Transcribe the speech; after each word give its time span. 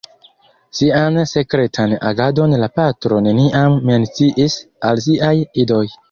Sian 0.77 1.17
sekretan 1.31 1.91
agadon 2.11 2.55
la 2.63 2.69
patro 2.79 3.19
neniam 3.25 3.75
menciis 3.89 4.55
al 4.89 5.03
siaj 5.09 5.35
idoj. 5.65 5.83